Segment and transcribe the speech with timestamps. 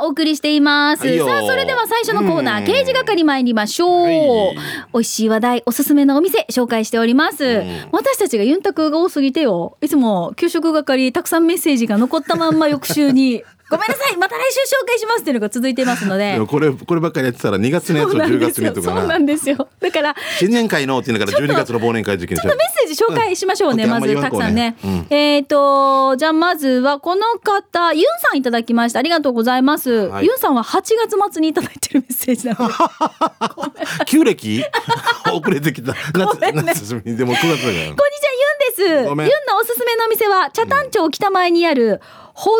[0.00, 1.06] がお送りしています。
[1.06, 4.02] はいよさあ、それでは最初のコーナー、うん刑事係参りましょう。
[4.04, 4.56] はい
[4.92, 7.62] 美味しい話題、おすすめのお店、紹介しております。
[7.92, 9.76] 私たちがユンタクが多すぎてよ。
[9.80, 16.40] いつも給食係、たくさんメッセージが残ったまんま翌週に、ごめんなさい、また来週紹介しますっていうのが続いていますので。
[16.44, 18.66] これこればっかりやってたら2月のやつをそうなん10ですよ。
[18.66, 19.68] 月にとかそうななんですよ。
[19.78, 24.76] だから、新年会のって言いながら12月の忘年会時期にちょっとメッセージ紹介しましょうね、うんまずたくさんね。
[24.82, 28.98] あんえっ、と、じゃあまずはこの方、ユンさんいただきました。
[28.98, 29.90] ありがとうございます。
[29.90, 32.74] はいユンさんは8月末にいただいてるメッセージなので。
[34.06, 34.64] 旧暦？
[35.32, 39.10] 遅れてきたごめんね夏休みでも9月だからこんにちは、ユンです。
[39.10, 42.00] ユンのおすすめのお店は、北谷町北前にある、
[42.34, 42.58] 炎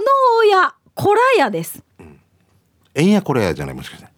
[0.51, 1.83] 屋コラ屋です。
[2.95, 4.09] えんやこれやじゃないもしかして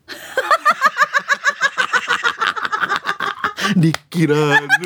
[3.76, 4.78] リッキラールいや、な、だか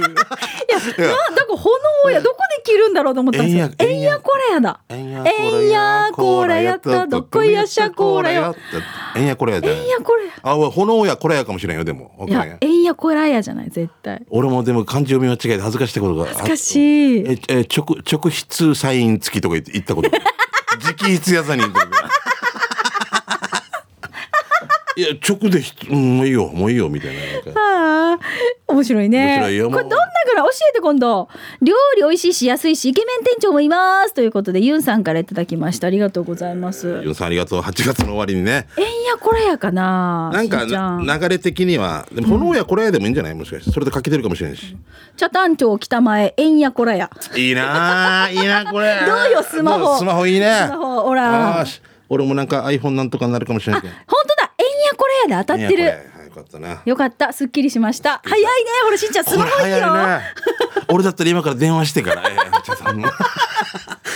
[1.50, 3.70] ら炎屋、どこで着るんだろうと思ったんですよ。
[3.78, 4.80] えんやえんやコラ屋だ。
[4.88, 8.54] えんやえんやこらやったどこやしゃこらよ。
[9.16, 10.30] えんやこれやじゃないえんやこら屋。
[10.42, 14.24] あ炎やこれやかもしれんよでもわいやえんやこら屋じゃない、絶対。
[14.30, 17.24] 俺もでも漢字読み間違えて恥ずかしいことが恥ずかしい。
[17.26, 20.10] ええ直直筆サイン付きとか言って言ったこと
[20.76, 21.62] 直筆やさに
[24.96, 27.52] いや直でひうんもういいよもういいよみたいな。
[28.14, 28.18] な
[28.68, 29.38] 面白いね。
[29.42, 31.28] これどんなぐらい教えて今度。
[31.60, 34.14] 料理美味しいし安いしイケメン店長もいます。
[34.14, 35.86] ということでユンさんからいただきました。
[35.86, 36.86] ありがとうございます。
[37.04, 37.60] ユンさんありがとう。
[37.60, 38.68] 8月の終わりにね。
[38.78, 40.30] えんやこらやかな。
[40.32, 43.34] なんか流れ的にはでも炎やこれやでもいいんじゃない？
[43.34, 43.70] もしかして。
[43.70, 44.76] それで書けてるかもしれんし。
[45.18, 47.10] 茶谷町北前えんやこらや。
[47.36, 49.00] いいなあいいなこれ。
[49.06, 49.98] どうよスマホ。
[49.98, 50.64] スマホいいね。
[50.66, 51.64] スマホほら
[52.08, 55.82] 俺もなんか iPhone なんとかになるかもしれないけど本当だえんやこらやで当たってる。
[55.84, 55.92] よ
[56.34, 58.20] かったなよかったすっきりしました。
[58.22, 58.48] 早いね
[58.84, 59.94] ほらしんちゃんスマホいいよ。
[59.94, 60.20] ね
[60.88, 62.22] 俺だったら今から電話してから、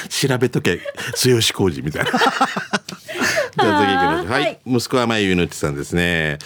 [0.08, 0.80] 調べとけ
[1.14, 2.10] 末吉浩二みたいな。
[2.10, 4.26] じゃあ次行きましょう。
[4.26, 6.38] ははいい、息子はまゆゆぬちさんですね。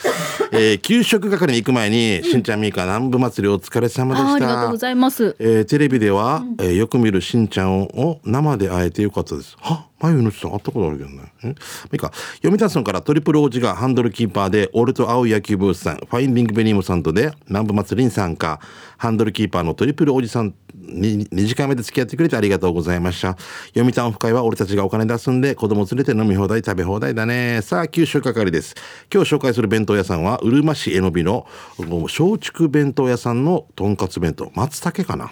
[0.52, 4.38] えー給食係に行く前に、しんちゃんみーか南部祭りお疲れ様でした。
[4.38, 5.36] りがとうございます。
[5.38, 9.56] えーテレビでは、えーよく見るしんちゃんを生で会えてよかったです。
[9.60, 11.32] はまゆのちさん会ったことあるけどね。
[11.42, 11.54] えまい
[11.94, 12.12] いか。
[12.42, 18.60] 読谷村からトリプル王子がハンドルキーパーで、俺と青い野球ブースさん、ファインディングベニームさんとで、南部祭りに参加。
[18.98, 23.38] ハンドルキーパーのトリプルおじさんに2時間目で付き合ってくれてありがとうございました。
[23.74, 27.60] 読谷オフ会は俺たちがお金出すんで、子供連れて飲み放題食べ放題だね。
[27.62, 28.74] さあ、九州係です。
[29.12, 31.46] 今日紹介する弁当屋さんは、うるま市えのびの、
[31.78, 34.52] 松竹弁当屋さんのとんかつ弁当。
[34.54, 35.30] 松茸かな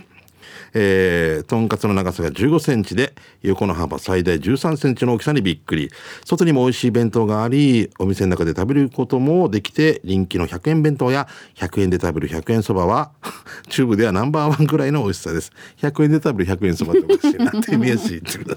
[0.74, 5.90] えー、とんかつの長さが15センチで横の幅最大13センチの大きさにびっくり。
[6.24, 13.12] 外にも美味しい弁当がありお店の中で食べることもできて人気の100円弁当や100円で食べる100円そばは
[13.68, 15.52] 中部ではナンバーワンぐらいの美味しさです。
[15.78, 18.56] 100円で食べる100円そばっておかしいなって見やすいってことだ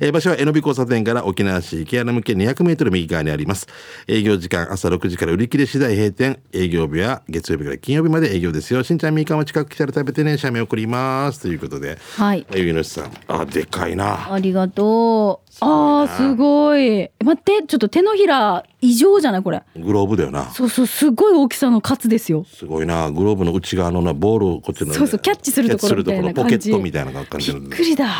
[0.00, 3.66] えー場所はえのび交差点から沖縄市池原向け200メートル右側にあります。
[4.06, 6.38] 営業時間朝6時から売り切れ次第閉店。
[6.52, 8.82] 営業日は月曜日から金曜日まで営業ですよ。
[8.82, 11.45] しんちゃんみーかんも近く来たら食べてね写メ送ります。
[11.46, 12.44] ということではい。
[12.56, 15.64] ゆぎのしさんあでかいなありがとう。
[15.64, 17.08] ああ、すごい。
[17.24, 19.62] 待って、ちょっと手のひら異常じゃないこれ。
[19.76, 22.44] グローブだよなそうそう、すごい大きさのカツですよ。
[22.52, 28.10] すごいなグローブの内側のなボールをこっちのねそうそうキャッチするところポケットみたいな感じびのっくりだ。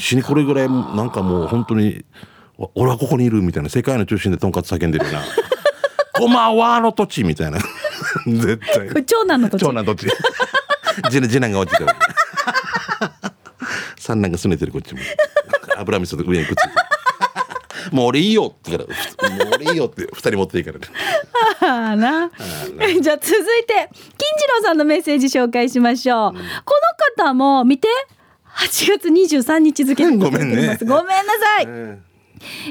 [0.00, 2.06] 死にこれぐらいなんかもう本当に
[2.56, 5.20] お俺はここにいるみたいな世界の中心でとんかつ叫んでるよな
[6.18, 7.58] こんばんはの土地みたいな
[8.26, 8.58] 絶
[8.94, 9.72] 対長男の土地長。
[9.72, 10.06] 男どっち
[11.10, 11.90] 次男次男が落ちてる。
[13.98, 15.00] 三男がすねてるこっちも。
[15.76, 16.74] 油味噌と上にくっついてる。
[17.92, 18.92] もう俺いいよって言うか
[19.22, 19.34] ら。
[19.36, 20.86] もう俺いいよって二人持っていいからね。
[21.60, 22.30] ああな。
[23.00, 26.32] じゃあ続いて金次郎さんのメッセージ紹介しましょう。
[26.32, 27.88] この方も見て。
[28.58, 30.56] 8月23日付でごめんね。
[30.56, 31.64] ごめんなさい。
[31.64, 32.02] 以前南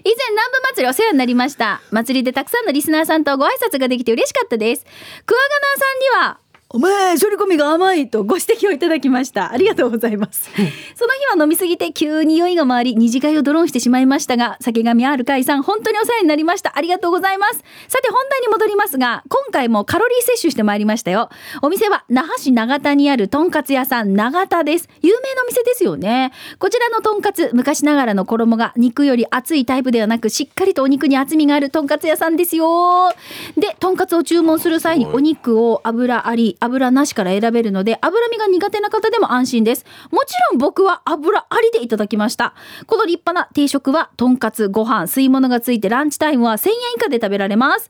[0.03, 1.81] 部祭りお世話になりました。
[1.91, 4.85] 祭りでたくさんのリスナーさんとご挨拶ができて嬉しかったです。
[5.25, 9.53] クワガナーさんにはお前処理込みが甘いとご指摘をいただきました。
[9.53, 10.49] ありがとうございます。
[10.95, 16.77] その日は飲みすぎて急に酔いが回り二次会をドローンしてしまいましたが酒神ある会さん本当にお世話になりました。
[16.77, 17.63] ありがとうございます。
[17.87, 21.29] さて本題に戻りますが今回もカロリー摂取してまいりましたよ。
[21.61, 24.89] お店は那覇市長田にあるとんかつ屋さん長田です。
[25.01, 26.33] 有名なお店ですよね。
[26.59, 33.13] こちらのとんかつ昔ながらの衣が肉より厚いタイプではなくしっかりとお肉に厚みがあるとんかつ屋さんですよ。
[33.55, 39.85] でとんかつを注文する際にお肉を油あり油なしから選べるので脂身が苦手な方でも安心です。
[40.11, 42.53] もちろん僕は油ありでいただきました。
[42.85, 47.89] この立派な定食はとんかつご飯吸い物がついてランチタイムは1000円以下で食べられます。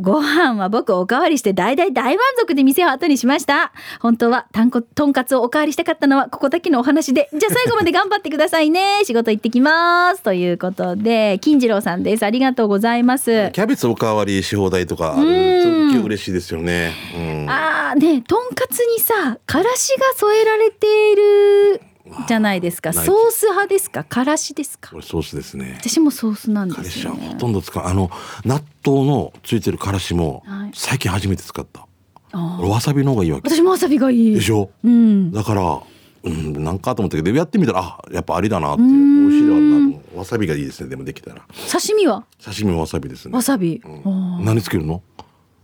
[0.00, 3.72] ご飯は僕おかわりして大大大満足で店を後にしました。
[4.00, 7.28] 本当はたんことんかつをおかわりしたかったのはここだけのお話で。
[7.32, 9.00] じゃあ最後まで頑張ってくださいね。
[9.04, 10.22] 仕事行ってきます。
[10.22, 12.22] ということで、金次郎さんです。
[12.24, 13.50] ありがとうございます。
[13.52, 16.92] キャベツおかわりし放題とかあるうんと嬉しいですよね。
[17.14, 17.50] うん。
[17.50, 21.80] あーねとんかつにさからしが添えられている
[22.28, 22.92] じゃないですか。
[22.92, 24.04] ソース派ですか？
[24.04, 24.90] からしですか？
[24.90, 25.76] これソースですね。
[25.80, 27.28] 私もソースなんですよね。
[27.28, 27.84] ほとんど使う。
[27.84, 28.10] あの
[28.44, 30.70] 納豆のついてるからしもはい。
[30.74, 31.86] 最近初めて使った。
[32.32, 32.60] あー。
[32.60, 33.48] 俺わさびの方がいいわけ。
[33.48, 34.34] 私もわさびがいい。
[34.34, 34.70] でしょ？
[34.84, 35.32] うん。
[35.32, 35.82] だから。
[36.24, 38.86] うん、なんかと思ったけどやってみたらあやっぱありだなってう。
[38.86, 39.28] ーん。
[39.28, 40.88] 美味しいだろうなわさびがいいですね。
[40.88, 41.42] でもできたら。
[41.68, 42.24] 刺身は？
[42.40, 43.34] 刺身もわさびですね。
[43.34, 44.44] わさび、うん。
[44.44, 45.02] 何つけるの？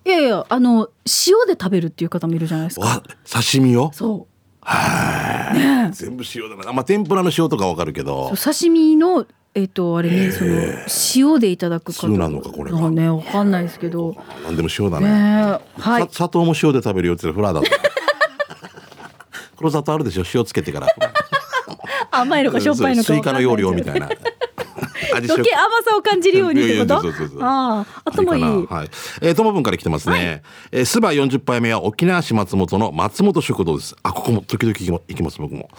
[0.04, 0.88] いやいやあの
[1.28, 2.86] 塩で食べるっていう方もいるじゃないですか。
[2.86, 3.92] わ刺身を？
[3.92, 4.26] そ
[5.92, 6.72] 全部塩だな。
[6.72, 8.30] まあ天ぷらの塩とかわかるけど。
[8.32, 10.52] う刺身のえっ、とあれねその
[11.16, 14.14] 塩でいただく方通なのかこれがあねわかんないですけど。
[14.44, 15.06] なんでも塩だね。
[15.08, 16.02] ねはい。
[16.02, 17.70] さ砂糖も塩で食べるよってフラだった。
[19.56, 20.24] 黒砂糖あるでしょ？
[20.32, 20.88] 塩つけてから。
[22.10, 24.06] 甘いのかしょっぱいのかスイカの容量みたたいな。
[24.06, 24.16] 味
[25.18, 27.02] 余計甘さを感じるようにってこと？
[27.40, 28.88] ああ頭いいはい。
[29.22, 30.42] えー、ともぶんから来てますね。
[30.72, 33.96] えー、スバ40杯目は沖縄市松本の松本食堂です。
[34.02, 35.70] あ、ここも時々行きま行きます、僕も。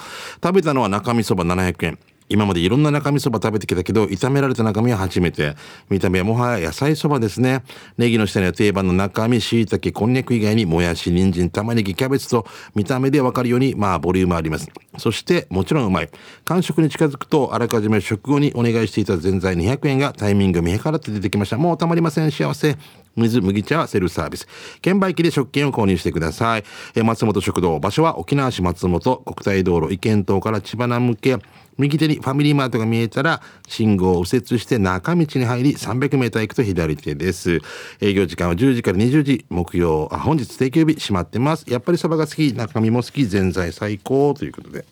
[0.43, 1.99] 食べたのは中身そば700円。
[2.29, 5.55] 今までいろんな中身そば食べてきたけど、炒められた中身は初めて。
[5.89, 7.63] 見た目はもはや野菜そばですね。
[7.97, 12.45] ネギの下には定番の中身、椎茸、こんにゃく以外に、もやし、人参、玉ねぎ、キャベツと、
[12.75, 14.69] 見た目でわかるように、まあ、ボリュームあります。
[14.99, 16.09] そして、もちろんうまい。
[16.45, 21.57] 完食に近づくと、あらかじめ食後にお願いしていたぜんざい200円がタイミング見計らって出てきました。
[21.57, 22.31] もうたまりません。
[22.31, 22.77] 幸せ。
[23.15, 24.47] 水麦茶はセルフサービス
[24.81, 26.63] 券売機で食券を購入してください
[27.03, 31.37] 松本食堂場所は沖縄市松本国際道路意見島から千葉南向け
[31.79, 37.61] 右手にファミリーマートが見えたら信号を右折して中道に入り300メーター行くと左手です。
[38.01, 41.65] 営業時間は10時から20時木曜あ本日定休日閉まってます。
[41.67, 44.85] やっぱりそばが好き中身も好きぜんざい最高ということで。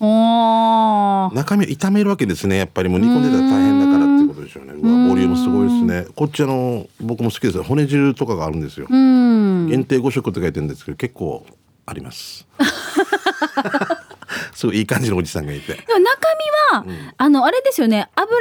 [0.00, 2.56] 中身を炒めるわけですね。
[2.56, 4.74] やっぱりもう煮込んでたら大変だからってことでしょうね。
[4.74, 6.06] うわボリュームすごいですね。
[6.14, 8.86] こっちあの僕も好きです骨汁とかがあるんですよ。
[8.88, 9.66] うん。
[9.68, 11.44] 限定5食って書いてるんですけど結構
[11.88, 12.46] あります
[14.58, 15.72] すごいいい感じのおじさんがいて。
[15.72, 16.02] でも中
[16.74, 18.08] 身は、あのあれですよね。
[18.16, 18.36] 油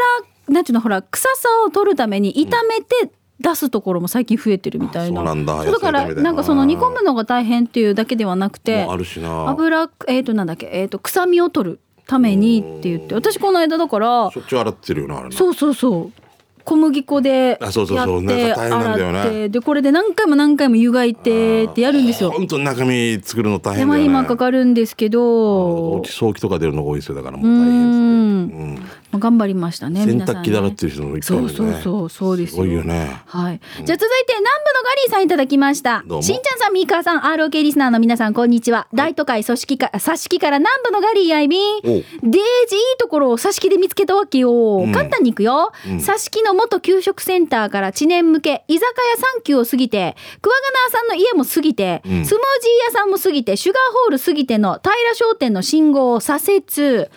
[0.50, 5.64] なんていうのほら臭さを取るために炒めて出すところも最近増えてるみたいな、あそうなんだ。
[5.64, 9.48] そうだからなんかその煮込むのが大変っていうだけではなくてあるしな。
[9.48, 15.36] 油えっ、となんだっけえっ、と臭みを取るためにって言って私この間だからしょっちゅう洗ってるよなあれな。
[15.36, 16.27] そうそうそう
[16.68, 18.24] 小麦粉でやあそうそうそう。
[18.26, 22.32] って洗ってでこれで何回も何回も湯がいてってやるんですよ。
[22.32, 24.04] 本当に中身作るの大手間変だよね。
[24.04, 26.04] 暇かかるんですけど。
[26.04, 27.16] 早期とか出るのが多いですよ。
[27.16, 28.76] だからもうう大変ですん。
[28.76, 28.82] ね
[29.12, 31.48] まあ頑張りましたね洗濯機だらっていう人もいっぱいいそるね。
[31.48, 33.22] うそうそうそうですすごいよね。
[33.26, 36.04] はい、じゃあ続いて南部のガリーさんいただきました。
[36.04, 41.82] しんちゃんさんみーかーさん ROK リスナーの皆さんこんにちは、大都会組織か挿し木から南部のガリーやいびん。
[41.82, 42.04] デージいい
[43.00, 44.52] ところを挿し木で見つけたわけよ、
[44.86, 44.92] ん。
[44.92, 45.98] 簡単にいくよ、うん。
[45.98, 52.12] 挿し木の元給食センターから知念向け居酒屋サンキューを過ぎて桑名さんの家も過ぎて、うん。
[52.12, 57.10] スムージー屋さんも過ぎてシュガーホール過ぎての平商店の信号を左折。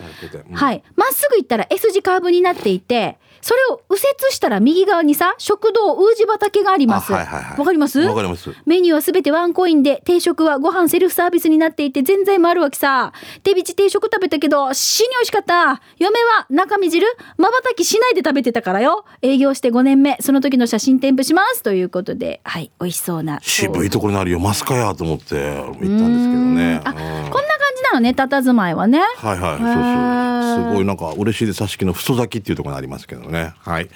[0.49, 0.55] うん。
[0.55, 0.83] はい。
[0.95, 7.11] まっすぐ行ったら S 字カーブになっていて、それを右折したら右側にさ、食堂ウージ畑があります。
[7.11, 7.99] あはいはいかります？
[8.01, 13.13] わかりますメニューはすべてワンコインで、定食はご飯セルフサービスになっていて、全然もあるわけさ。
[13.41, 15.81] 手びち定食食べたけど、死に美味しかった。
[15.97, 17.07] 嫁は中身汁、
[17.37, 19.05] 瞬きしないで食べてたからよ。
[19.23, 21.63] 営業して5年目、その時の写真添付します。
[21.63, 23.39] ということで、はい、美味しそうな。
[23.41, 27.57] 渋いところにあるよマスカやと思って行ったんですけどねあ、うんこんな
[27.91, 29.01] なのね、佇まいはね。
[29.17, 30.71] はいはい、そうそう。
[30.71, 33.53] すごいなんか嬉しいで挿し木の太咲きっていうところがありますけどね。
[33.59, 33.89] はい。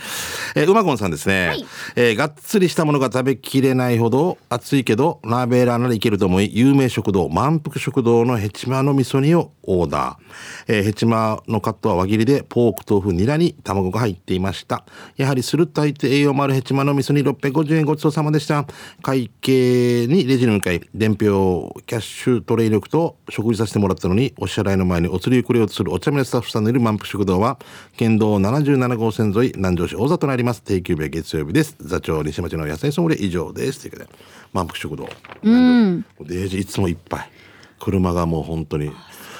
[0.55, 1.47] えー、うまごんさんですね。
[1.47, 10.73] はいえーがっつりしたものが食べきれないほど熱いけど、鍋ーラーならいけると思い、有名食堂、満腹食堂のヘチマの味噌煮をオーダー。
[10.75, 14.85] えーヘチマのカットは輪切りで、ポーク、豆腐、ニラに卵が入っていました。
[15.17, 18.65] やはりスルッと入って栄養もあるヘチマの味噌煮650円ごちそうさまでした。
[19.01, 27.57] 会計にレジに向かい、伝票、キャッシュトレイ力と食事させてもらったのに、お支払いの前にお釣りをくれようとするお茶目なスタッフさんのいる満腹食堂は、
[27.97, 30.63] 県道77号線沿い、南城市大座となります。
[30.63, 31.75] 定休日は月曜日です。
[31.79, 33.81] 座長西町の野菜ソムリエ以上です。
[33.81, 34.09] ということで、
[34.53, 35.09] 満腹食堂。
[35.43, 36.05] うん。
[36.21, 37.29] デージいつもいっぱい。
[37.79, 38.91] 車がもう本当に、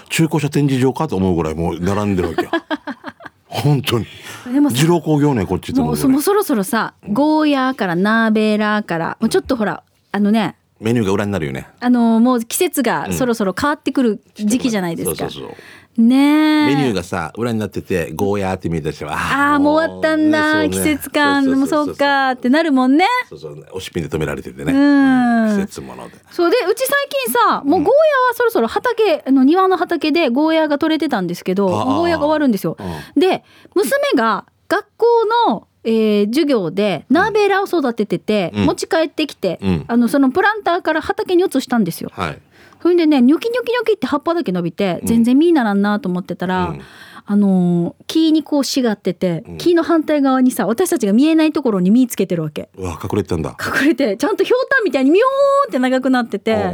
[0.09, 2.51] 中古車展示場かと思うぐらいもう並んでるわけよ。
[3.47, 4.05] 本当に。
[4.51, 11.67] でもさ二郎工業ね、こっちともうそろそろさ、ゴーヤーからナーベラーから、もうちょっとほら、あのね、メニューが裏になるよね。
[11.79, 15.15] あのもう季節がそろそろ変わってくる時期じゃないですか。
[15.15, 15.55] そうそうそう。
[15.97, 16.75] ねえ。
[16.75, 21.49] メニューがさ裏になっててゴーヤーって見えたしああもう終わったんだ、ね季節感。
[21.49, 23.05] もそうかってなるもんね。
[23.29, 25.55] そうそうおしっぴんで止められててね、うん。
[25.55, 26.15] 季節もので。
[26.29, 27.93] そうでうち最近さもうゴーヤは
[28.33, 32.75] そろそろ畑あの庭の畑でゴーヤが取れてたんですけどゴーヤが終わるんですよ。
[33.15, 35.05] で娘が学校
[35.49, 38.65] の、えー授業でナーベーラを育ててて、うん。
[38.65, 39.85] 持ち帰ってきて、うん。
[39.87, 42.09] あのそのプランターから畑に移したんですよ。
[42.13, 42.41] はい。
[42.81, 46.81] それでねニョキニョキニョキって葉っぱだけ伸びて全然実にならんなと思ってたら、うん。
[47.27, 49.57] あのー木にこうしがってて、うん。
[49.59, 52.69] 木の反対側にさ私たちが見えないところに実つけてるわけ。
[52.77, 53.55] うわ隠れてたんだ。
[53.59, 56.71] 隠れてちゃんとひょうたんみたいにミョーンって長くなってて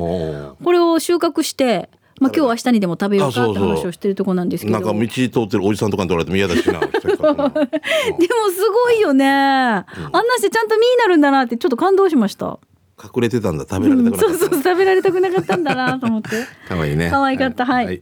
[0.64, 1.90] これを収穫して、
[2.22, 4.80] まあ、今日明日にでも食べようかって話をしてるとこなんですけど。
[4.80, 12.60] なんか道通ってるおじさんとかに取られても嫌だしなでもすごいよね、あんなしてちゃんと実になるんだなってちょっと感動しました、
[13.04, 13.66] 隠れてたんだ。
[13.68, 14.38] 食べられたくなかった。
[14.38, 16.30] そうそう食べられたくなかったんだなと思って。
[16.70, 17.10] かわいいね。
[17.10, 17.66] 可愛かった。
[17.66, 18.02] はい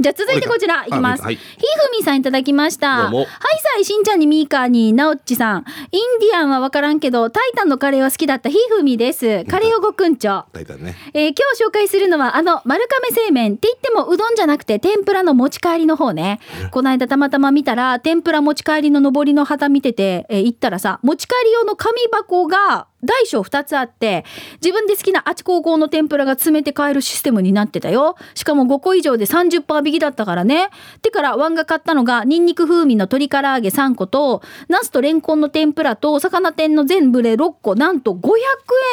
[0.00, 1.22] じゃあ続いてこちらいきます。
[1.22, 3.10] はいひふみさんいただきました。
[3.10, 3.26] はい
[3.74, 5.64] さいしんちゃんにミーカーになおっちさん。
[5.90, 9.44] インディアンはわからんけど、タイタンのカレーは好きだったひふみです。
[9.46, 10.44] カレーをごくんちょ。
[10.52, 16.38] 大体ねえー今日紹介するのはあの丸亀製麺って言ってもうどんじゃなくて天ぷらの持ち帰りの方ね
[16.70, 24.24] この間たまたま見たら天ぷら持ち帰りの上りの旗見てて、えー行ったらさ持ち帰り用の紙箱が大小2つあって
[24.62, 28.16] 自分で好きなあち高校の天ぷらが詰めて買えるシステムになってたよ。
[28.34, 30.70] しかも5個以上で30%引きだったからね。
[31.02, 37.74] てからワンが買ったのがニンニク風味の鶏唐揚げ3個とナスとレンコンの天ぷらと魚天の全部で6個。
[37.74, 38.30] なんと500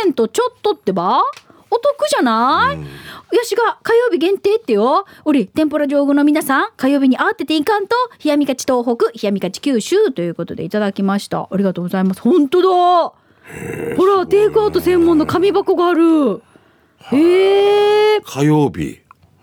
[0.05, 1.23] 円とちょっとってば。
[1.71, 5.05] お得じゃない、よしが火曜日限定ってよ。
[5.25, 11.49] おり天ぷら上手の皆さん火曜日に慌てていかんと冷やみかち東北冷やみかち九州ということでいただきました。
[11.51, 12.21] ありがとうございます。
[12.21, 13.24] 本当だ
[13.97, 16.41] ほらテイクアウト専門の紙箱がある。
[17.11, 18.99] へえ火曜日。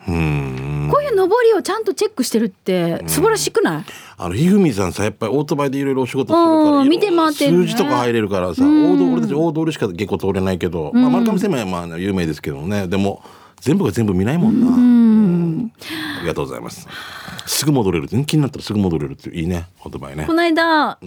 [0.09, 0.89] うーん。
[0.91, 3.85] こういう上りをちゃんとチェックしてるって素晴らしくない、
[4.19, 7.67] あのひふみさんさやっぱりオートバイでいろいろお仕事するから見て回ってるね。
[7.67, 12.89] 数字とか入れるからさ大通俺たち大通りしか結構通れないけど、まあ、丸亀製麺はまあ有名ですけどね。
[12.89, 13.23] でも
[13.61, 15.73] 全部が全部見ないもんな、うん。
[16.19, 16.87] ありがとうございます。
[17.47, 18.09] すぐ戻れる。
[18.09, 19.67] 気になったらすぐ戻れるっていいね。
[19.85, 20.27] オートバイね。
[20.27, 20.99] この間、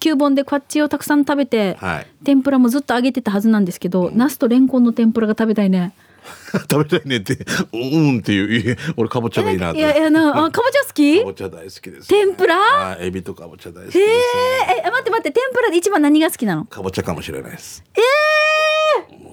[0.00, 2.06] 旧本でこっちをたくさん食べて、はい。
[2.24, 5.92] 天ぷらもずっと揚げてたはずなんですけど、ナスとレンコンの天ぷらが食べたいね。
[6.52, 7.38] 食べたいねって
[7.72, 9.78] うんうんっていう俺かぼちゃがいいなと。
[9.78, 11.20] いやいやなあかぼちゃ好き？
[11.20, 12.56] かぼちゃ大好きです、天ぷら？
[12.56, 16.64] はいエビとかぼちゃ大好きです、えー、え待って待って天ぷらで一番何が好きなの？
[16.64, 17.84] かぼちゃかもしれないです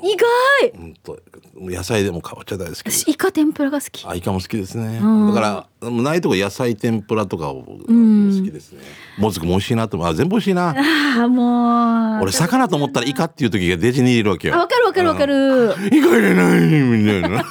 [0.03, 0.77] 意外。
[0.77, 1.17] 本当
[1.55, 4.05] 野菜でもかぼちゃ大好きイカ天ぷらが好き。
[4.05, 5.27] あイカも好きですね、ん。
[5.27, 5.39] だか
[5.81, 8.81] らないとこ野菜天ぷらとかを好きですね。
[9.17, 10.75] もずくも美味しいなと思うあ全部美味しいな。
[10.77, 12.23] ああもう。
[12.23, 14.55] 俺魚と思ったらイカっていう時がデジに入れるわけよ。
[14.55, 15.73] あわかるわかるわかる。
[15.87, 17.45] イカ入れないみたいな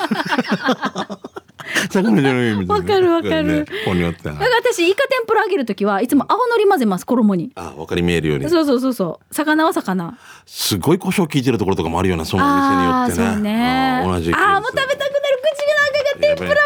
[1.89, 3.11] 魚じゃないみたいなわかる。
[3.11, 3.65] わかるね。
[3.65, 4.35] ここによっては。
[4.35, 7.53] だから私イカ天ぷら揚げるときはいつも青のり混ぜます衣に。
[7.55, 8.49] あ分かり見えるように。
[8.49, 9.35] そうそうそうそう。
[9.35, 10.19] 魚は魚。
[10.47, 13.35] すごい胡椒効いてるところとかもあるようなその店によってね。
[13.35, 14.01] そうね。
[14.03, 15.07] あー同じああもう食べたくなる
[15.43, 16.65] 口の中が天ぷらモードだ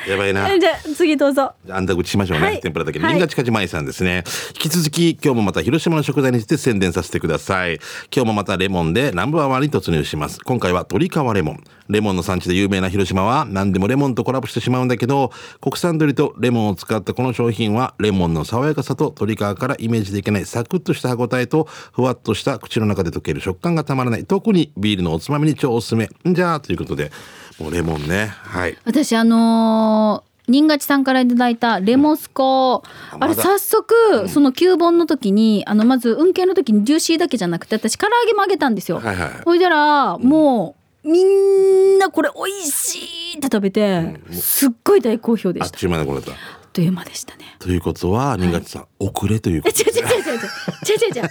[0.08, 0.50] やばいな。
[0.52, 1.52] えじゃあ次どうぞ。
[1.64, 2.60] じゃああんた口しましょうね、はい。
[2.60, 3.10] 天ぷらだけはい。
[3.10, 4.24] 新勝ちかじまいさんですね。
[4.54, 7.74] 引き続き今日もまた広島の食材について宣伝させてください。
[8.14, 10.40] 今日もまたレモンでナンバーワンに突入します。
[10.40, 11.64] 今回は鶏皮レモン。
[11.88, 26.08] レモンの産地で有名な広島は何でもレモンとコラボしてしまうんだけど国産鶏とレモンを使ったこの商品はレモンの爽やかさと鶏皮からイメージできないサクッとした歯ごたえとふわっとした口の中で溶ける食感がたまらない特にビールのおつまみに超おすすめ。
[26.26, 27.12] んじゃあということで
[27.58, 28.26] もうレモンね。
[28.26, 28.76] はい。
[28.84, 32.82] 私あのー新勝さんからいただいたレモスコ、
[33.12, 39.00] ああれ早速、その旧本の時にあのまず運慶の時にジューシーだけじゃなくて私唐揚げもあげたんですよ。
[39.00, 45.62] はいはいほいだらもうみんなこれ美味しいって食べて、すっごい大好評でし。
[45.62, 46.32] あったちゅう間でこれだ
[46.74, 47.56] という間でしたね。
[47.58, 50.36] ということは新勝さん、遅れというこえと違う違う違う違う。
[50.36, 51.30] 違う違う違う。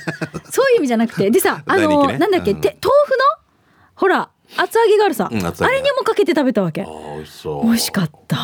[0.49, 1.29] そういう意味じゃなくて。
[1.29, 2.61] でさ あの、ねなんだっけ、うん。
[2.61, 3.17] て豆腐の？
[3.95, 6.81] ほら厚揚げがあるさ、うんあれにもかけて食べたわけ。
[6.81, 7.65] 美味しそう。
[7.65, 8.35] 美味しかった。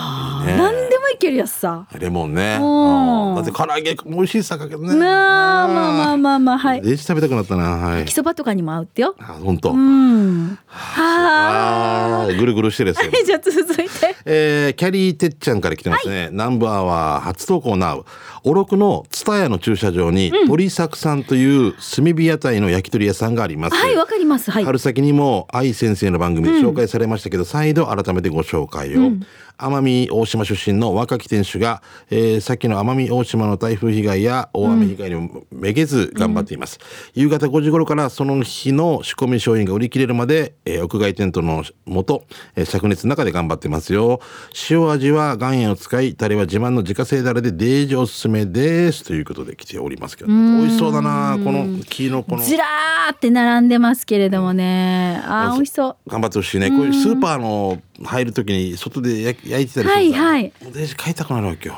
[0.45, 0.57] ね。
[0.57, 1.87] 何でもいけるやつさ。
[1.97, 2.59] レモンね。
[2.59, 4.95] だって唐揚げも美味しいさかけどね。
[4.95, 6.81] まあまあまあまあまあはい。
[6.81, 7.99] デジ食べたくなったなはい。
[7.99, 9.15] 焼きそばとかにも合うってよ。
[9.19, 10.57] あ本当、うん。
[10.67, 13.11] はあーぐるぐるしてるやつよ。
[13.11, 14.15] い じゃあ続いて。
[14.25, 18.05] えー、キャリーてっちゃんから来てますね、ナンバーは初投稿なう
[18.43, 23.75] おろくの蔦屋の駐車場に、鳥作さんという炭火屋台の焼き鳥屋さんがあります。
[23.75, 24.51] はいわかります。
[24.51, 24.63] はい。
[24.63, 29.11] 春先にも愛先生の番組で紹介されましたけど、再度改めてご紹介を、
[29.59, 36.79] 奄美大島出身の若き店主が、えー、先の奄美大島の台風被害や大雨被害にもめげず頑張っています、
[37.13, 42.25] 夕方5時頃からその日の仕込み商品が売り切れるまで、えー屋外テントのもと、
[42.55, 44.21] えー灼熱の中で頑張ってますよ。
[44.69, 49.03] 塩味は岩塩を使いタレは自慢の自家製ダレでデージおすすめです。
[49.03, 50.35] ということで来ておりますけど美
[50.65, 51.37] 味しそうだな。
[51.43, 55.21] この木のこのずらーって並んでますけれどもね。
[55.25, 56.09] あー美味しそう。
[56.09, 56.69] 頑張ってほしいね。
[56.69, 60.53] こういうスーパーの入る時に外で焼いてたりするはいはい。
[60.61, 61.75] もうデージ買いたくなるわけよ、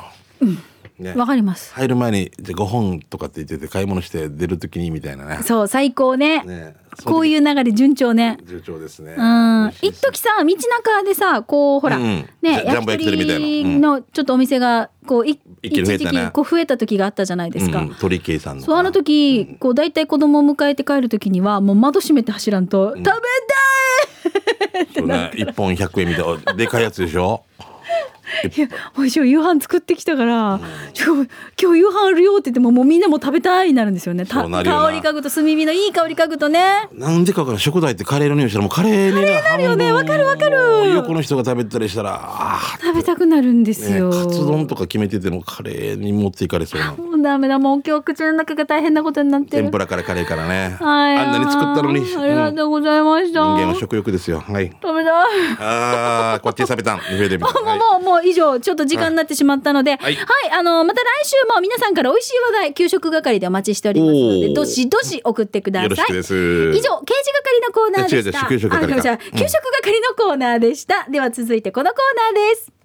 [0.98, 1.14] ね。
[1.14, 1.74] わかります。
[1.74, 5.42] 入る前にじゃあ5本とかって言ってて買い物して出る時にみたいなね。
[5.42, 6.42] そう最高ね。
[6.44, 6.76] ね。
[7.04, 8.38] こういうう流れ順調ね。
[8.44, 9.14] 順調ですね。
[9.16, 9.72] うん。
[9.80, 18.62] 一時さ道中でさこうほら、うんね焼き鳥のちょっとお店がこうい一時期こう増えた時があったじゃないですか、うん、鳥系さんの。
[18.62, 23.14] そうあの時、こう大体子供を迎えて帰る時にはもう窓閉めて走らんと、食べたい
[24.94, 25.30] そうね。
[25.34, 26.44] 1本100円みたい。
[26.44, 27.44] なでかいやつでしょ？
[28.56, 30.60] いやおいしい夕飯作ってきたから、
[31.04, 31.26] 今
[31.74, 34.24] 日夕飯あるよって言ってももうみんなも食べたいになるんですよね。
[34.26, 36.88] 香り嗅ぐと炭火のいい香り嗅ぐとね。
[36.92, 39.92] なんでかから食材ってカレーの匂いしたらもうカレーにねなるよね。
[39.92, 40.94] わかるわかる。
[40.94, 46.92] 横の人が食べたりしたらあ食べたくなるんですー、ね、よ、カツ丼とか決めててもカレーに持っていかれそうな。
[46.92, 49.62] もうダメだもう今日口の中が大変なことになってる。
[49.64, 50.76] 天ぷらからカレーからね。
[50.80, 51.16] はい。
[51.16, 54.40] あんなに作ったのに、ありがとうございました、人間は食欲ですよ。
[54.40, 54.70] はい。
[54.82, 55.24] 食べたい。
[55.60, 60.18] あーこっちサビタンリフェデミもうもうもう以上ちょっと時間になってしまったので、ははいい、
[60.52, 65.92] あのまた来週も皆さんから美味しい話題給食係でお待ちしておりますのでどしどし送ってください。
[65.92, 68.46] 以上刑事係のコーナーでした。
[68.48, 71.06] 給食係のコーナーでした。
[71.10, 72.81] では続いてこのコーナーです。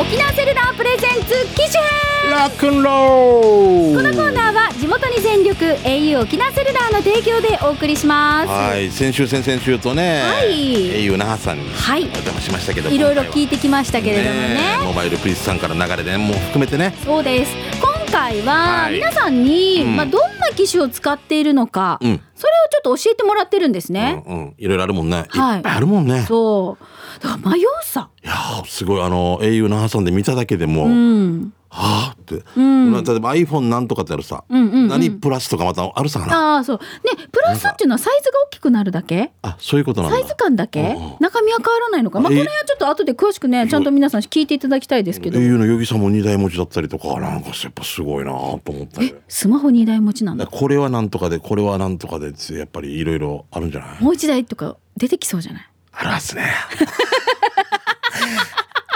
[0.00, 2.30] 沖縄セルラープレゼンツ機種編。
[2.30, 8.48] ラックンローこのコーナーは地元に全力 au 沖縄セルラーの提供でお送りします。
[8.48, 8.90] はい。
[8.92, 11.04] 先週先々週とね、はい。
[11.04, 12.02] au 那覇さんにはい。
[12.02, 14.78] お邪魔しましたけどいろいろ聞いててきましたけれどもね。
[14.84, 16.94] モバイルプリスさんから流れでねもう含めてね。
[17.04, 17.52] そうです。
[17.80, 24.22] 今回ははい皆さんに、うんまあどんな機種を使っているのか、うんそれをちょっと教えてもらってるんですね。
[24.24, 27.22] うんうん、いろいろあるもんね、はいいっぱいあるもんねそう。
[27.22, 28.10] だから迷うさ。
[28.22, 31.52] いやーすごいあの au 那覇さんで見ただけでも、うん。
[31.70, 32.92] はあって、ん。
[32.92, 34.88] 例えば iPhone なんとかってあるさ、うんうんうん。
[34.88, 36.20] 何プラスとかまたあるさ。
[36.20, 36.78] なああそう。
[36.78, 36.82] ね
[37.30, 39.32] プラスっていうのはサイズが大きくなるだけ？
[39.42, 41.16] あそういうことなんだサイズ感だけ、うんうん。
[41.20, 42.20] 中身は変わらないのか。
[42.20, 45.38] まあこえの辺はちょっと後で詳しくねちゃんと皆さん聞いていただきたいですけど。
[45.38, 50.46] au のヨギさんも二台持ちだったりとかなんかやっぱすごいなと思ったよえスマホ2台持ちなんだ。
[50.46, 54.02] これはなんとかでこれはなんとかでってやっぱりいろいろあるんじゃない？
[54.02, 55.68] もう一台とか出てきそうじゃない？
[55.92, 56.44] あるはずね。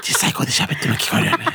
[0.02, 1.44] 小さい声で喋ってるの聞こえるよね。
[1.44, 1.46] い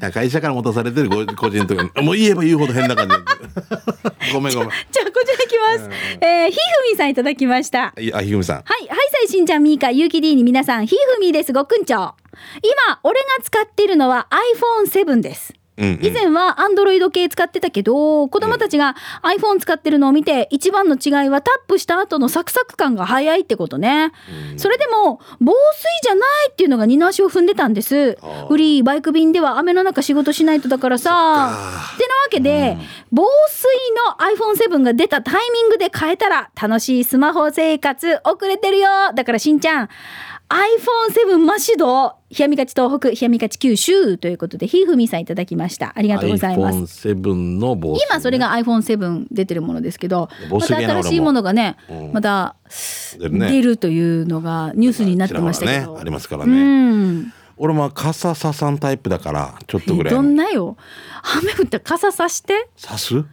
[0.00, 3.14] や会社から持たされてるご個人とかもう言えば言うほど変な感じ
[4.32, 5.90] ごめんごめんじゃあこちらいきます。
[6.20, 7.92] えー、ひふみさんいただきました。
[7.98, 12.14] いあひぐみさんはい、はいさいしんちゃんみーかゆうき D に皆さんひふみですごくんちょ
[12.62, 14.28] 今俺が使ってるのは
[14.84, 15.54] iPhone7 です。
[15.76, 16.04] うんうん。
[16.04, 24.12] 以前は Android 系使ってたけど子供たちが iPhone 使ってるのを見て一番の違いはタップした後のサクサク感が早いってことね、
[24.56, 28.16] それでも防水じゃないっていうのが二の足を踏んでたんです。
[28.48, 31.10] フリーバイク便では雨の中仕事しないとだからさ。
[31.94, 32.76] ってなわけで、
[33.10, 38.88] 防水の iPhone7 が出たタイミングで変えたら楽しいスマホ生活遅れてるよ。
[39.14, 39.88] だからしんちゃん
[40.54, 45.92] iPhone7 マシド冷やみがち東北冷やみがち九州ということでひふみさんいただきました。
[45.96, 47.08] ありがとうございます。
[47.08, 52.12] iPhone7 の防水今それが iPhone7 出てるものですけど防また新しいものがねうん。
[52.12, 52.54] また
[53.18, 55.94] 出るというのがニュースになってましたけど。
[55.94, 56.90] ねありますからうね、
[57.20, 57.32] ん。
[57.56, 60.76] 俺も傘ささんタイプだからちょっとぐらいどのんなよ。
[61.40, 62.68] 雨降ったら傘さして。
[62.80, 63.24] 刺す？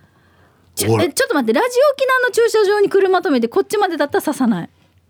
[0.73, 4.69] ちょえちょっと待ってラジオ沖縄の駐車場に車止めてこっちまでだったら刺さない。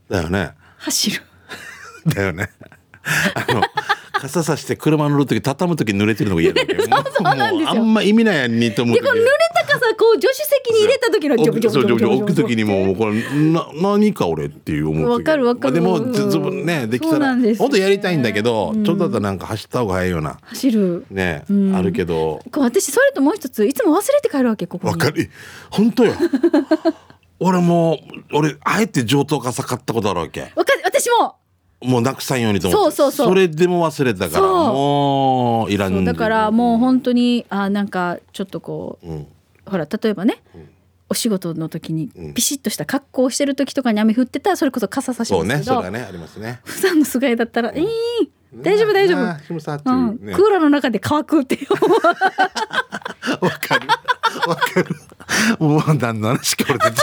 [0.09, 0.51] だよね。
[0.77, 1.21] 走る
[2.05, 2.49] だよね。
[3.35, 3.61] あの
[4.21, 7.03] 傘さして車乗る時畳む時濡れてるのが嫌だけど もう
[7.65, 13.13] あんま意味ないやんにと思う時でこの濡れた傘こう助手席に入れた時のジョブジョブそうジョブジョブ置く時にももうこれ
[13.51, 25.31] な何か俺っていう思う時わかるわかるまあでもずずぶねできたらなんですよ本当やりたいんだけど、ちょっとだったらなんか走った方が早いような走るね、んあるけどこう私それともう一ついつも忘れて帰るわけここにわかる
[25.71, 26.13] 本当よ
[27.39, 27.95] 俺も
[28.31, 31.40] う俺あえて上等傘買ったことあるわけわかる私も
[31.81, 32.95] もうなくさんようにと思って。
[32.95, 33.35] そうそうそう。
[33.35, 34.73] れでも忘れたからそう。
[34.73, 35.93] もういらん。
[35.93, 39.27] そうだからもう本当にあなんかちょっとこううん。
[39.65, 40.41] ほら例えばね、
[41.09, 42.33] お仕事の時にうん。
[42.33, 46.59] ピシッとした格好をしてる時とかに雨降ってたらそれこそ傘差しそうますけど、ねそれはねありますね。
[46.63, 47.87] 普段の姿だったら「いい
[48.53, 50.25] 大丈夫大丈夫」なあしむさってう、いうん。
[50.25, 51.67] ねクーラーの中で乾くっていう。
[53.43, 53.87] わかる。
[54.47, 54.95] わかる
[55.59, 57.01] もう何の話か俺たち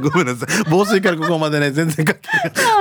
[0.00, 0.48] ごめんなさい。
[0.70, 2.04] 防水からここまでね全然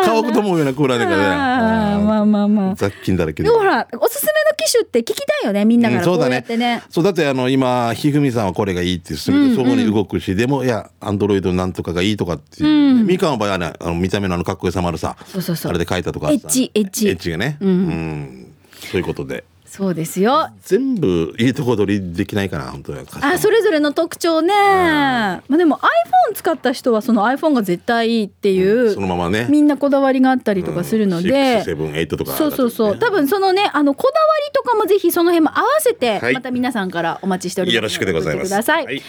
[0.06, 1.24] 乾くと思うようなクーラーだからね。
[1.26, 2.76] あーまあまあまあ。
[2.76, 3.50] 雑菌だらけで。
[3.50, 6.36] もほらおすすめの機種って聞きたいよねみんなからこうだね。
[6.36, 13.32] やってね,、そうだってあの今ひふみさんはこれがいいって勧めて、そこに動くしでもいやアンドロイドなんとかがいいとかっていう、みかん。
[13.32, 15.16] の場合はねあの見た目のあのかっこよさもあるさ。
[15.26, 15.72] そうそうそう。
[15.72, 18.54] あれで書いたとかエッチエッチエッチがねうん、
[18.92, 19.44] そういうことで
[19.78, 20.50] そうですよ。
[20.64, 23.06] 全部いいとこ取りできないかな本当に。
[23.22, 29.46] あそれぞれの特徴ね、まあでも iPhone 使った人はその iPhone が絶対いいっていう、そのままね。
[29.52, 36.34] みんなこだわりがあったりとかするので、678とかそうそうそう、ね多分そのねあのこだわりとかもぜひその辺も合わせて、はい。
[36.34, 38.52] また皆さんからお待ちしておりますよろしくでございます。
[38.52, 38.88] はい。
[38.88, 39.02] では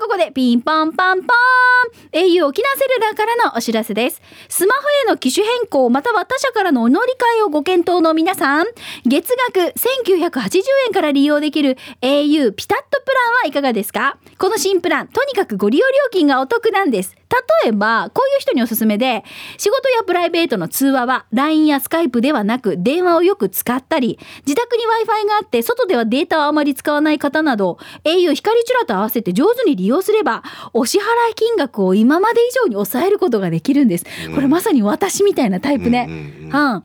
[0.00, 2.26] ここでピンポンパンポーン。
[2.26, 4.20] au 沖縄セルラーからのお知らせです。
[4.48, 8.66] スマホへの機種変更または他社からのお乗り換えをご検討の皆さん
[9.04, 9.72] 月額
[10.16, 14.18] 1980円から利用できる au ピタッとプランはいかがですか？
[14.38, 17.14] この新プランとにかくご利用料金がお得なんです。
[17.62, 19.24] 例えばこういう人におすすめで
[19.58, 31.02] 仕事やプライベートの通話は LINE や Skype ではなく電話をよく使ったり自宅に Wi-Fi があって外ではデータをあまり使わない方など au 光チュラと合わせて上手に利用すればお支払
[31.32, 36.14] い金額を今まで以上に抑えることができるんです、これまさに私みたいなタイプね、うん
[36.50, 36.84] うんうん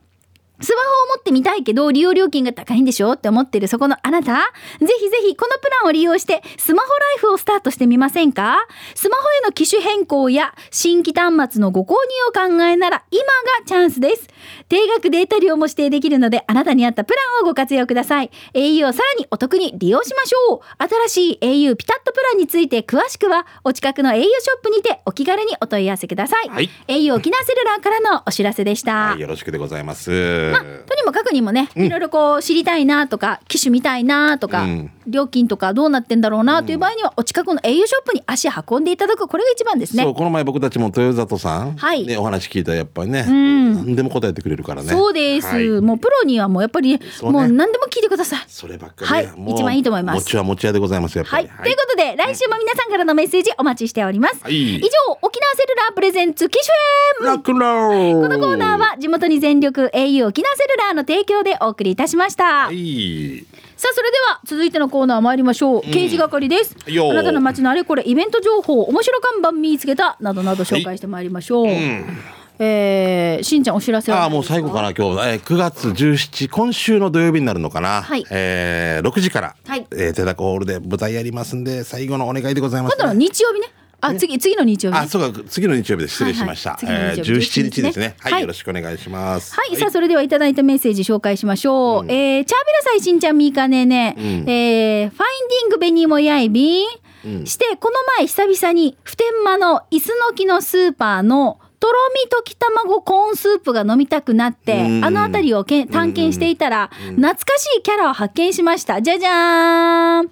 [0.61, 4.35] スマホを持ってみたいけど利用料金が高いんでしょって思ってるそこのあなた。
[4.79, 8.67] ぜひぜひこのプランを利用してスマホライフをスタートしてみませんか？
[8.95, 14.27] スマホへの機種変更や新規端末のご購入を考えなら今がチャンスです。
[14.69, 18.31] 定額データ量も指定できるのであなたに合ったプランをご活用ください。
[18.53, 20.59] au をさらにお得に利用しましょう。
[21.09, 26.69] 新しい au ピタッとプランについて詳しくはお近くの au ショップにてお気軽にお問い合わせください、はい。
[26.87, 40.03] au 沖縄セルラーからのお知らせでした、はいよろしくでございます、まあ、とにもかくにもね、いろいろこう知りたいなとか機種見たいなとか、うん料金とかどうなってんだろうなという場合には、お近くの au ショップに足運んでいただくこれが一番ですね。
[40.03, 42.05] そうこの前僕たちも豊里さん、はい。
[42.05, 43.73] ね、お話聞いたらやっぱりね、ん。
[43.75, 44.89] 何でも答えてくれるからね。
[44.89, 45.67] そうです、はい。
[45.81, 46.99] もうプロにはもうやっぱり、ね。
[47.21, 48.39] もう何でも聞いてください。
[48.47, 49.51] そればっかりはい。
[49.51, 50.25] 一番いいと思います。
[50.25, 54.75] 持ちは持ち屋でございますやっぱはい、りということで来週も皆さんからのメッセージお待ちしております、はい。
[54.75, 54.87] 以上
[55.21, 57.41] 沖縄セルラープレゼンツ機種編。
[57.43, 63.45] このコーナーは地元に全力 au 沖縄セルラーの提供でお送りいたしました、はい
[63.81, 66.75] さあそれでは続いてのコーナー参りましょう、刑事係です。
[66.87, 71.67] あなたの街のあれこれイベント情報面白看板見つけたなどなど紹介してまいりましょう、
[72.59, 78.23] えーしんちゃんお知らせはああもう最後かな今日、えー、9月17今週の土曜日になるのかな、はい。
[78.29, 79.87] えー、6時から、はい。
[79.93, 83.65] えー、手高ホールで舞台やりますんで最後のお願いでございます、今度の日曜日ね
[84.01, 88.15] あ次次の日曜日ねあそうか次の日曜日です失礼しました、えー、次の日曜日17日ですね。
[88.19, 88.41] はい、はい。
[88.41, 89.55] よろしくお願いします。
[89.55, 105.05] はい、さあそれではいただいたメッセージ紹介しましょう、えーチャービラサイしんちゃんみーかねね、えーファインディングベニーモヤイビン、してこの前久々に普天間の椅子の木のスーパーのとろみ溶き卵コーンスープが飲みたくなって、うん。
[105.05, 109.01] あの辺りをけん探検していたら、懐かしいキャラを発見しました。
[109.01, 110.29] じゃじゃーん。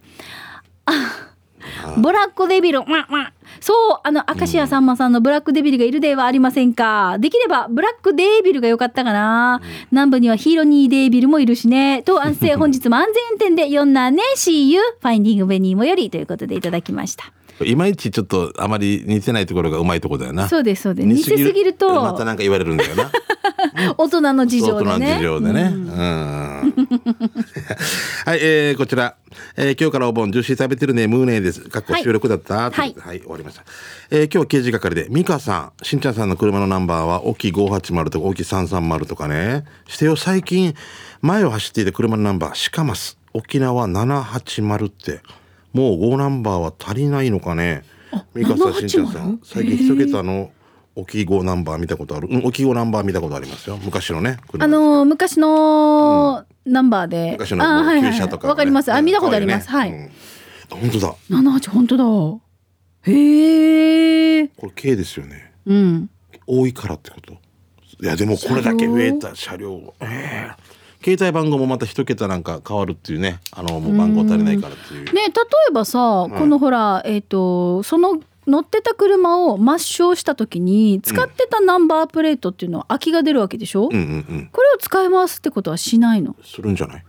[2.01, 7.17] ブラックデビル、ままそう、あの、明石家さんまさんのブラックデビルがいるではありませんか。
[7.19, 9.62] できれば、ブラックデビルが良かったかな。
[9.91, 12.04] 南部にはヒーロニーデビルもいるしね。
[12.04, 17.32] と、安静、本日も安全運転で、読んだね、See you, ファインディングベニーもよりということでいただきました。
[17.65, 21.08] いまいちちょっとあまり似てないところがうまいところだよなそうです、そうです。
[21.08, 23.12] 似せすぎると、またなんか言われるんだよな
[23.98, 25.15] 大人の事情で大人のね。
[25.15, 25.62] 事情でね。
[25.62, 26.74] うん。
[28.26, 29.15] はい、えー、こちら、
[29.56, 31.62] えー、今日からお盆ジューシー食べてるねムーネーです。
[31.62, 32.72] 過去収録だった。
[32.72, 33.63] はいはい、終わりました。
[34.12, 39.65] えー、今日は刑事係でミカさん、しんちゃんさんの車のナンバーはオキ580とかオキ330とかね。
[39.88, 40.74] してよ最近
[41.22, 45.22] 前を走っていた車のナンバーシカマス沖縄780って
[45.73, 47.84] もう5ナンバーは足りないのかね？
[48.34, 50.51] ミカさん、しんちゃんさん、最近一桁の
[50.95, 52.27] 沖5ナンバー見たことある？
[52.29, 53.77] うん、沖5ナンバー見たことありますよ。
[53.84, 54.38] 昔のね。
[54.49, 58.91] 車あのー昔のナンバーで、昔のあーはいはいはい旧車とか、わかります。
[58.91, 59.69] あ、見たことあります。
[59.69, 59.91] はい。
[59.91, 60.10] うん
[60.71, 61.15] 本当だ。
[61.29, 63.12] 七八本当だ。
[63.12, 64.47] へえ。
[64.49, 65.51] これ K ですよね。
[65.65, 66.10] うん。
[66.45, 67.34] 多いからってこと？
[67.34, 67.38] い
[68.05, 69.95] やでもこれだけ増えた車両。
[69.99, 70.51] ええ
[71.03, 73.39] 携帯番号もまた一桁なんか変わるっていうね。
[73.51, 75.05] あのもう番号足りないからっていう。
[75.05, 75.21] ね例
[75.69, 84.03] えばさ、このほらえっ、とその乗ってた車を抹消した時に使ってたナンバープレートっていうのは空きが出るわけでしょ、うんうんう
[84.41, 84.49] ん。
[84.51, 86.35] これを使い回すってことはしないの？
[86.43, 87.03] するんじゃない？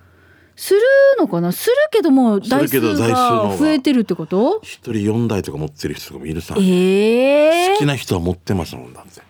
[0.54, 0.80] する
[1.18, 1.50] のかな？
[1.52, 4.60] するけども台数がが増えてるってこと？
[4.62, 6.54] 一人四台とか持ってる人がいるさ。
[6.58, 9.22] ええ好きな人は持ってますもんだって。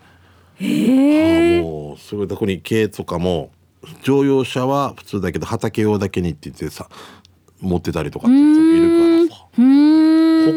[0.60, 3.50] ええああもうそれだこに軽とかも
[4.02, 6.88] 乗用車は普通だけど畑用だけにって言ってさ
[7.60, 8.40] 持ってたりとかってい
[8.80, 9.46] るからさ。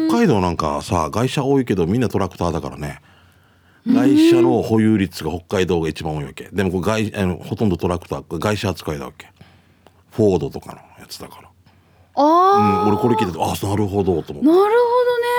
[0.08, 3.00] 北海道なんかさ外車多いけどみんなトラクターだからね。
[3.86, 6.48] 外車の保有率が北海道が一番多いわけ。
[6.52, 9.30] でもこれ外あのほとんどトラクター外車扱いだわけ。
[10.10, 11.50] フォードとかのやつだから、
[12.16, 14.32] あうん、俺これ聞いててあなるほどと思って。
[14.32, 14.74] あ、なるほどね。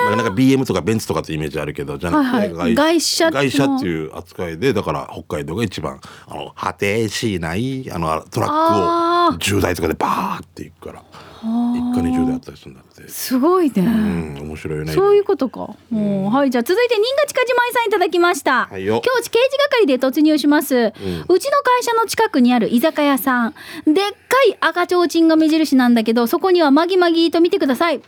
[0.10, 2.76] なんかなんか BM とかベンツとかってイメージあるけどじゃなくて、はいはい。
[2.76, 11.04] 外車っていう外車っていう扱いでだから北海道が一番あの果てしないあのトラッあクを10台とかでバーっていくから
[11.42, 13.74] 一家に10台あったりするんだってすごいね。
[13.78, 15.76] うん面白いよねそういうことか。
[15.90, 18.68] もうはい、じゃあ続いて新賀近島井さんいただきました。
[18.72, 23.54] はいよ今日刑事係で突入します、うちの会社の近くにある居酒屋さん。
[23.86, 28.02] でっかい赤ちょうちんが目印なんだけど、そこにはまぎまぎと見てください。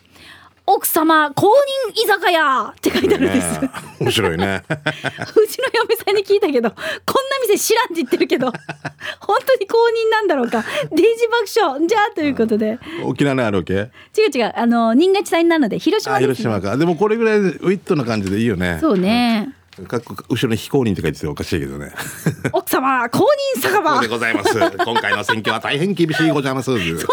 [0.70, 1.48] 奥様公
[1.90, 3.62] 認居酒屋って書いてあるんです。
[3.62, 3.70] ね
[4.02, 6.84] 面白いね うちの嫁さんに聞いたけど、こんな
[7.48, 8.48] 店知らんって言ってるけど、
[9.22, 9.78] 本当に公
[10.08, 10.66] 認なんだろうか。
[10.92, 11.46] デイジ爆
[11.78, 11.88] 笑。
[11.88, 12.80] じゃあ、ということで。
[13.06, 13.74] 沖縄にあるわけ？
[13.74, 13.90] 違う
[14.38, 14.54] 違う。
[14.56, 16.36] あの、新潟さんなので、広島あです、ね。
[16.36, 19.57] 広島かでもこれぐらいでウィットな感じでいいよねそうね。
[19.86, 21.92] かっこ後ろに非公認って書いてておかしいけどね。
[22.52, 24.02] 奥様公認酒場。
[24.02, 24.58] でございます。
[24.58, 26.72] 今回の選挙は大変厳しいございます。
[26.72, 27.08] いいんな感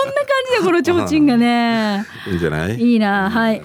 [0.50, 2.06] じでこの提灯がね。
[2.38, 2.76] じゃない？
[2.80, 3.62] いいな、はい。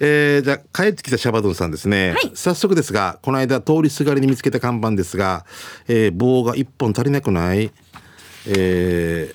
[0.00, 2.30] えー、じゃあ帰ってきたシャバドゥンさんですね、はい。
[2.34, 5.44] 早速ですがこの間通りすがりに見つけた看板ですが、
[5.88, 7.72] えー棒が一本足りなくない、
[8.46, 9.34] え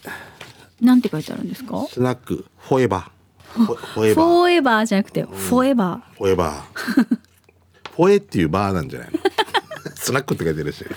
[0.82, 1.86] ー、なんて書いてあるんですか？
[1.90, 2.46] スナック。
[2.60, 3.66] フォエバー。
[3.66, 4.26] フォエフバー。
[4.26, 5.66] ォーエバーじゃなくて、フォー。
[5.68, 7.18] エバフォエバー
[7.96, 9.20] フォエっていうバーなんじゃないの？
[9.96, 10.84] スナックって書いてるし。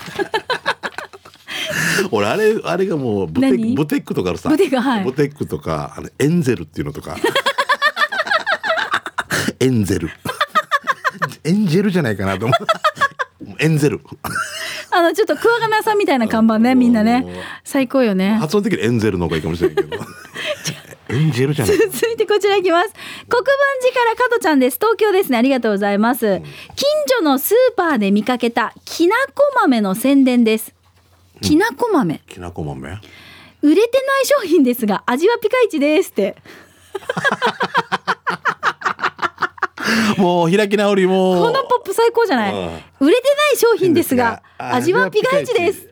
[2.11, 3.75] 俺あれあれがもうブテ何？
[3.75, 5.03] ブテックとかのさブテックはい。
[5.03, 7.15] ブテックとかあのエンゼルっていうのとか。
[9.59, 10.09] エンゼル。
[11.43, 12.65] エンジェルじゃないかなと思う。
[13.59, 13.99] エンゼル。
[13.99, 14.03] ー。
[14.91, 17.25] あの、ちょっとクワガナさんみたいな看板ね、みんなね。
[17.63, 18.35] 最高よね。
[18.35, 19.97] 発音的にエンゼルの方がいいかもしれないけど
[21.09, 22.93] エンジェルじゃない続いてこちらいきます。
[23.27, 23.45] 国分
[23.81, 24.77] 寺から加トちゃんです。
[24.77, 25.37] 東京ですね。
[25.37, 26.39] ありがとうございます。
[26.39, 26.45] 近
[27.19, 30.73] 所のスーパーで見かけたきなこ豆の宣伝です。
[31.41, 32.21] きなこ豆。
[32.27, 32.99] きなこ豆？
[33.61, 36.35] 売れてない商品ですが、味はピカイチですって。
[40.17, 45.87] もう開き直りもうこのポップ最高じゃない、うん売れてない商品ですが味はピカイチです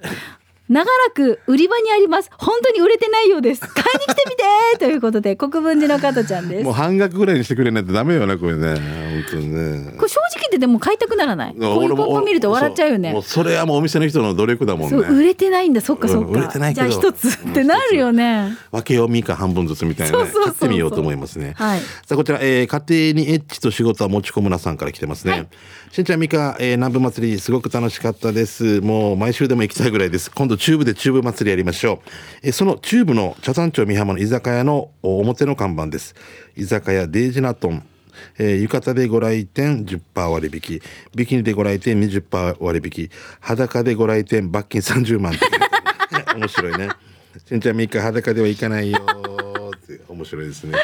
[0.67, 2.29] 長らく売り場にあります。
[2.37, 3.61] 本当に売れてないようです。
[3.69, 4.43] 買いに来てみて。
[4.79, 6.63] ということで国分寺の加トちゃんです。
[6.63, 8.73] もうこ半額ぐらいにしてくれないとダメよねこれね。
[8.73, 9.91] 本当にね。
[10.01, 11.55] れ正直言ってでも買いたくならない？
[11.55, 13.09] こういうポップ見ると笑っちゃうよね。
[13.09, 14.97] そもうそれはもうお店の人の努力だもんね。
[14.97, 18.57] 売れてないんだそっかそっか、うん売れてないじゃあ一つってなるよね。
[18.71, 20.31] 分けようみか半分ずつみたいなね。
[20.31, 21.53] 買ってみようと思いますね。
[21.57, 21.79] はい。
[21.79, 25.47] さあこちら、えー家庭にエッチと仕事は持ち込むなさんから来てますね、はい。
[25.91, 28.81] しんちゃんみか、えー南部祭りすごく楽しかったです。
[28.81, 30.31] もう毎週でも行きたいぐらいです。
[30.31, 32.09] 今度中部で中部祭りやりましょう、
[32.43, 36.15] えーその中部の茶山町美浜の居酒屋のお表の看板です。
[36.55, 37.83] 居酒屋デイジナトン。
[38.37, 40.79] えー浴衣でご来店10%割引。
[41.15, 43.09] ビキニでご来店20%割引。
[43.39, 45.33] 裸でご来店罰金30万。
[45.33, 45.45] っ て
[46.35, 46.89] 面白いね。
[47.47, 48.99] しんちゃんみか裸では行かないよ
[49.75, 50.77] って面白いですね。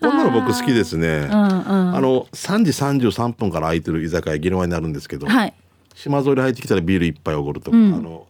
[0.00, 1.96] こんなの僕好きですね、うんうん。
[1.96, 2.70] あの3時
[3.10, 5.54] 33分から空いてる居酒屋宜野湾になるんですけど、はい。
[5.94, 8.26] 島沿いに入ってきたらビール一杯おごるとか、あの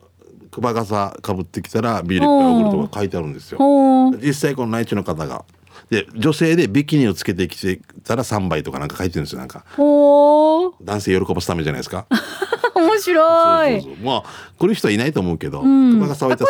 [0.53, 3.59] 熊笠かぶってきたらビール一杯おごるとか書いてあるんですよ。
[4.23, 5.45] 実際この内地の方が。
[5.91, 9.65] で女性でビキニをつけてきてたら3倍とかなんか書いてるんですよなんか。
[9.77, 12.07] 男性喜ばすためじゃないですか。
[12.75, 13.97] 面白い。
[14.03, 14.25] まあ
[14.59, 16.01] 来る人はいないと思うけど、うん。
[16.01, 16.49] これちょっと遊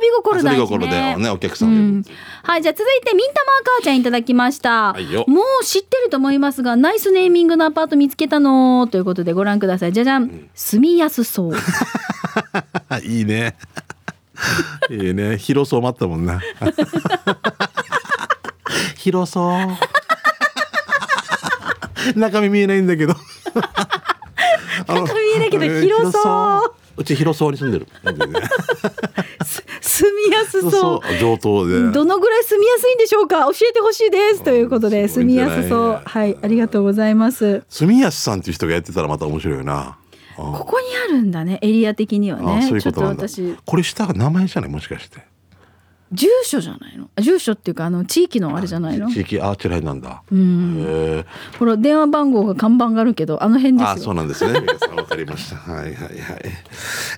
[0.00, 0.50] び心だしね。
[0.50, 2.02] 遊び心でねお客さんうん。
[2.42, 5.24] はいじゃあ続いてミンタマー母ちゃんいただきました、はいよ。
[5.28, 9.92] もう知ってると思いますがナイスネーミングのアパート見つけたのということでご覧ください。
[9.92, 11.52] じゃじゃん、住みやすそう
[13.04, 13.56] いいね。
[14.90, 15.38] いいね。
[15.38, 16.40] 広そうもあったもんな。
[18.96, 19.50] 広そ
[22.14, 22.18] う。
[22.18, 23.14] 中身見えないんだけど。
[24.86, 26.74] 中中身見えないけど広そう。
[26.98, 27.86] うち広そうに住んでる。
[29.82, 31.18] 住みやすそう。
[31.18, 31.90] 上等で。
[31.90, 33.40] どのぐらい住みやすいんでしょうか？
[33.44, 34.42] 教えてほしいです。
[34.42, 36.00] ということで住みやすそう。
[36.04, 37.62] はいありがとうございます。
[37.68, 39.74] 住みやすさんっていう人がやってたらまた面白いよな。
[39.78, 39.96] あ
[40.36, 43.56] ここにあるんだねエリア的にはあねちょっと私。
[43.64, 45.20] これ下が名前じゃないもしかして
[46.12, 47.10] 住所じゃないの？
[47.16, 49.10] あ住所っていうかあの地域のあれじゃないの？
[49.10, 51.24] 地域アーチェライなんだ、うん。
[51.58, 53.90] これ電話番号が看板があるけどあの辺ですよ。
[53.90, 54.60] あ、そうなんですね。
[54.60, 55.56] 皆さんわかりました。
[55.72, 56.14] はいはいはい。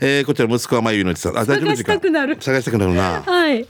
[0.01, 1.37] えー、こちら息子はまゆのちさん。
[1.37, 2.39] あ、大丈夫探したくなる。
[2.41, 3.23] 探したくなるな。
[3.27, 3.67] はい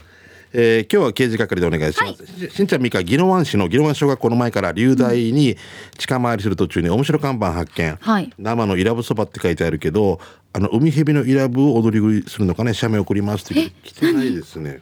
[0.51, 2.25] えー、今日は刑事係でお願いします。
[2.25, 5.57] ししんちゃんみか、宜野湾市の宜野湾小学校の前から流大に
[5.97, 7.95] 近回りする途中に面白看板発見。
[8.01, 8.33] はい。
[8.39, 10.19] 生のイラブそばって書いてあるけど、
[10.53, 14.79] あの海蛇のイラブを踊り食いするのかね、写メ送りますって来てないですね。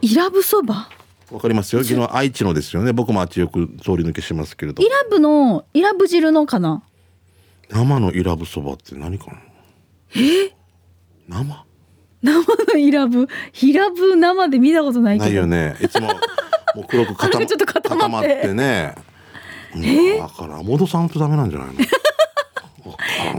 [0.00, 0.88] イラブそば
[1.32, 1.82] わかりますよ。
[1.82, 2.92] 昨日愛知のですよね。
[2.92, 4.82] 僕もあっちよく通り抜けしますけれど。
[4.82, 6.82] イラブのイラブ汁のかな？
[7.70, 9.38] 生のイラブそばって何かな？
[10.14, 10.54] え？
[11.28, 11.64] 生？
[12.22, 13.28] 生のイラブ？
[13.62, 15.24] イラブ生で見たことないけど。
[15.26, 15.76] ないよね。
[15.80, 16.14] いつもも
[16.82, 18.52] う黒く固ま あれちょっと固まって。
[18.54, 18.94] ね。
[19.76, 20.18] え？
[20.18, 21.74] だからモドさんとダメなんじゃないの？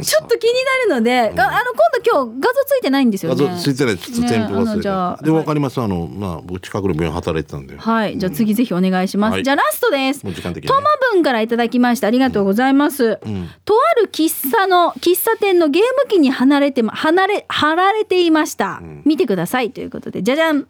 [0.04, 0.54] ちょっと気に
[0.88, 5.18] なるので、があの今度今日画像ついてないんですよ画ね像ついてないちょっと添付忘れのじゃあ。
[5.18, 5.82] たでもわかります。
[5.82, 7.78] あのまあ僕近くの病院働いてたんで。
[7.78, 8.18] はい。
[8.18, 9.44] じゃあ次ぜひお願いします、はい。
[9.44, 10.24] じゃあラストです。
[10.24, 13.50] もう時間的にトねマ文からいただきましたありがとうございます、ん。
[13.66, 19.72] とある喫茶の喫茶店のゲーム機に離れてま離れ貼られていました、見てください。
[19.72, 20.24] ということで。
[20.24, 20.68] じゃじゃん。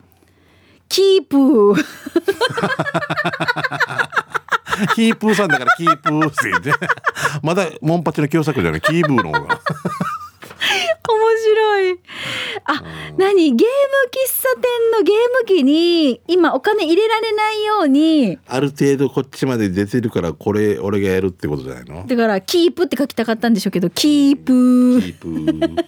[0.88, 1.86] キープー。
[4.96, 6.72] キープーさんだからキープーって言って
[7.44, 8.82] まだモンパチの共作じゃない。
[8.82, 9.60] キーブーの方が。
[11.10, 12.00] 面白い。
[12.66, 12.84] あ、
[13.18, 13.56] 何？
[13.56, 13.74] ゲーム
[14.12, 18.38] 喫茶店のゲーム機に今お金入れられないように。
[18.48, 22.06] ある程度こっちまで出てるからこれ俺がやるってことじゃないの？
[22.06, 24.54] だからキープって書きたかったんでしょうけどキープ。
[24.54, 25.28] ーキープ。
[25.30, 25.86] ー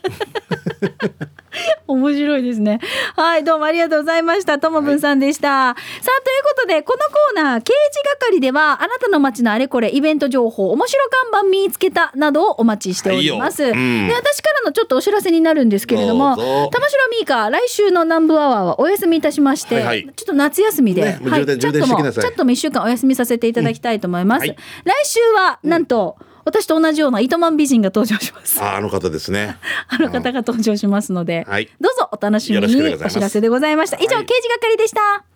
[1.88, 2.80] 面白いですね。
[3.16, 4.60] はい、どうもありがとうございました。
[4.60, 5.48] ともぶんさんでした。
[5.48, 13.64] さあ、ということで、このコーナー、刑事係では、あなたの街のあれこれ、イベント情報、面白看板見つけた、などをお待ちしております。
[13.64, 24.44] はいようんで、私からのちょっとお知らせになるんですけれども、玉城ミーカ来週の南部アワーはお休みいたしまして、はいはいちょっと夏休みで、ねはい、ちょっともちょっともう一週間お休みさせていただきたいと思います。
[24.44, 28.62] うんはい来週は、なんと、私と同じような糸満美人が登場します。
[28.62, 33.98] ああの方ですね あの方が登場しますので、はいどうぞお楽しみにお知らせでございました。
[33.98, 35.31] 以上、はい刑事係でした。